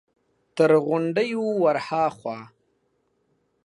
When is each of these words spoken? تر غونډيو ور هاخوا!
تر 0.55 0.71
غونډيو 0.85 1.43
ور 1.61 1.77
هاخوا! 1.87 2.39